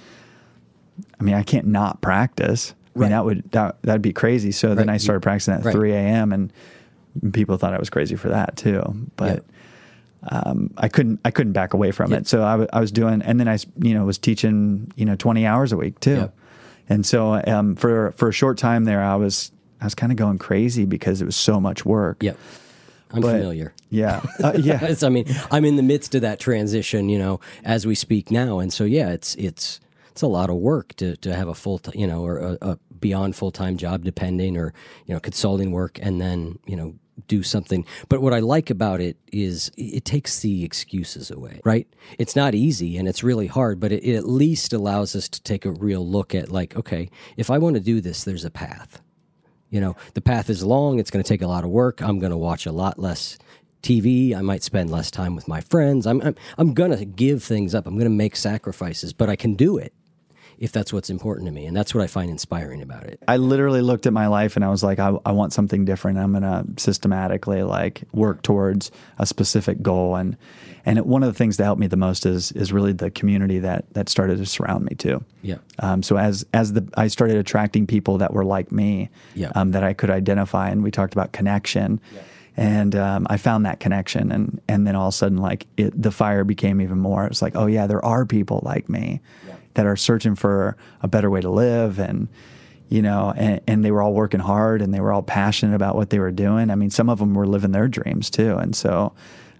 [1.18, 2.74] I mean, I can't not practice.
[2.94, 4.52] I mean, that would that that'd be crazy.
[4.52, 5.72] So then I started practicing at Right.
[5.72, 6.32] three a.m.
[6.32, 6.52] and
[7.32, 8.82] people thought I was crazy for that too.
[9.16, 9.44] But
[10.30, 12.26] um, I couldn't I couldn't back away from it.
[12.28, 15.16] So I, w- I was doing, and then I you know was teaching you know
[15.16, 16.30] twenty hours a week too.
[16.88, 19.50] And so um, for for a short time there, I was
[19.80, 22.22] I was kind of going crazy because it was so much work.
[22.22, 22.36] Yep.
[23.14, 23.74] I'm But- familiar.
[23.90, 24.22] Yeah.
[24.42, 24.94] Uh, yeah.
[25.02, 28.58] I mean, I'm in the midst of that transition, you know, as we speak now,
[28.58, 31.80] and so yeah, it's it's it's a lot of work to to have a full,
[31.94, 34.72] you know, or a, a beyond full time job, depending, or
[35.06, 36.94] you know, consulting work, and then you know,
[37.28, 37.84] do something.
[38.08, 41.86] But what I like about it is it takes the excuses away, right?
[42.18, 45.42] It's not easy and it's really hard, but it, it at least allows us to
[45.42, 48.50] take a real look at like, okay, if I want to do this, there's a
[48.50, 49.00] path
[49.72, 52.20] you know the path is long it's going to take a lot of work i'm
[52.20, 53.38] going to watch a lot less
[53.82, 57.42] tv i might spend less time with my friends i'm i'm, I'm going to give
[57.42, 59.92] things up i'm going to make sacrifices but i can do it
[60.58, 63.36] if that's what's important to me and that's what i find inspiring about it I
[63.36, 66.18] literally looked at my life and I was like, I, I want something different.
[66.18, 70.16] I'm going to systematically like work towards a specific goal.
[70.16, 70.36] And,
[70.84, 73.10] and it, one of the things that helped me the most is, is really the
[73.10, 75.24] community that, that started to surround me too.
[75.42, 75.56] Yeah.
[75.78, 79.52] Um, so as, as the, I started attracting people that were like me, Yeah.
[79.54, 82.00] um, that I could identify and we talked about connection.
[82.56, 86.00] And um, I found that connection, and and then all of a sudden, like it,
[86.00, 87.24] the fire became even more.
[87.24, 89.22] It's like, oh yeah, there are people like me
[89.74, 92.28] that are searching for a better way to live, and
[92.88, 95.96] you know, and, and they were all working hard, and they were all passionate about
[95.96, 96.70] what they were doing.
[96.70, 99.14] I mean, some of them were living their dreams too, and so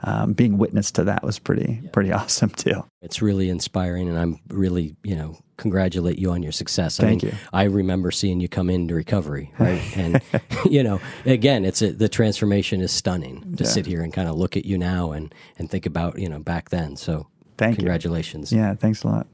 [0.05, 2.85] um, being witness to that was pretty pretty awesome too.
[3.01, 6.97] It's really inspiring, and I'm really, you know, congratulate you on your success.
[6.99, 7.39] Thank I mean, you.
[7.53, 9.81] I remember seeing you come into recovery, right?
[9.97, 10.21] And
[10.71, 13.71] you know, again, it's a, the transformation is stunning to Yeah.
[13.71, 16.41] sit here and kind of look at you now and and think about you know
[16.41, 16.97] back then.
[16.97, 17.77] So, Thank you.
[17.79, 18.53] congratulations.
[18.53, 19.27] Yeah, thanks a lot.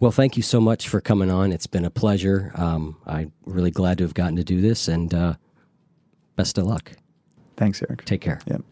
[0.00, 1.52] Well, thank you so much for coming on.
[1.52, 2.52] It's been a pleasure.
[2.54, 5.34] Um, I'm really glad to have gotten to do this, and uh,
[6.36, 6.92] best of luck.
[7.56, 8.04] Thanks, Eric.
[8.04, 8.40] Take care.
[8.46, 8.62] Yep.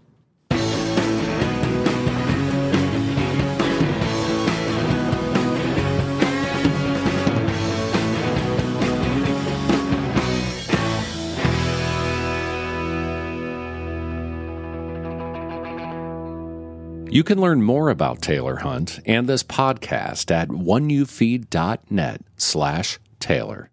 [17.09, 23.71] You can learn more about Taylor Hunt and this podcast at oneyoufeed.net slash Taylor.